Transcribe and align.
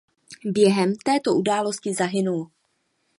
Během 0.45 0.95
této 0.95 1.35
události 1.35 1.93
zahynul. 1.93 2.49